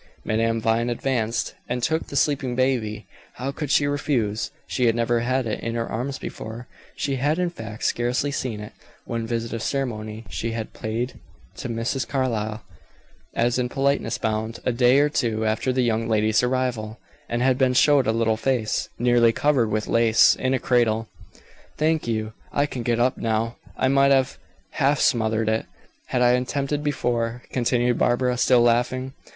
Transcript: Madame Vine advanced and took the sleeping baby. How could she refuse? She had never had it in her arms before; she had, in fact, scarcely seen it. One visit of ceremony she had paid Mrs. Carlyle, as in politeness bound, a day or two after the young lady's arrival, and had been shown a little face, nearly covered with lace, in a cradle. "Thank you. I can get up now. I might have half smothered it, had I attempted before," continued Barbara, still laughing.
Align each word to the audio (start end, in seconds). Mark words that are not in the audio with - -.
Madame 0.25 0.59
Vine 0.59 0.89
advanced 0.89 1.53
and 1.69 1.83
took 1.83 2.07
the 2.07 2.15
sleeping 2.15 2.55
baby. 2.55 3.05
How 3.35 3.51
could 3.51 3.69
she 3.69 3.85
refuse? 3.85 4.49
She 4.65 4.87
had 4.87 4.95
never 4.95 5.19
had 5.19 5.45
it 5.45 5.59
in 5.59 5.75
her 5.75 5.87
arms 5.87 6.17
before; 6.17 6.65
she 6.95 7.17
had, 7.17 7.37
in 7.37 7.51
fact, 7.51 7.83
scarcely 7.83 8.31
seen 8.31 8.61
it. 8.61 8.73
One 9.05 9.27
visit 9.27 9.53
of 9.53 9.61
ceremony 9.61 10.25
she 10.27 10.53
had 10.53 10.73
paid 10.73 11.19
Mrs. 11.55 12.07
Carlyle, 12.07 12.63
as 13.35 13.59
in 13.59 13.69
politeness 13.69 14.17
bound, 14.17 14.59
a 14.65 14.71
day 14.71 14.97
or 14.97 15.07
two 15.07 15.45
after 15.45 15.71
the 15.71 15.83
young 15.83 16.07
lady's 16.09 16.41
arrival, 16.41 16.97
and 17.29 17.43
had 17.43 17.59
been 17.59 17.75
shown 17.75 18.07
a 18.07 18.11
little 18.11 18.37
face, 18.37 18.89
nearly 18.97 19.31
covered 19.31 19.69
with 19.69 19.85
lace, 19.85 20.35
in 20.35 20.55
a 20.55 20.59
cradle. 20.59 21.09
"Thank 21.77 22.07
you. 22.07 22.33
I 22.51 22.65
can 22.65 22.81
get 22.81 22.99
up 22.99 23.17
now. 23.19 23.57
I 23.77 23.87
might 23.87 24.09
have 24.11 24.39
half 24.71 24.99
smothered 24.99 25.47
it, 25.47 25.67
had 26.07 26.23
I 26.23 26.31
attempted 26.31 26.83
before," 26.83 27.43
continued 27.51 27.99
Barbara, 27.99 28.35
still 28.39 28.61
laughing. 28.61 29.13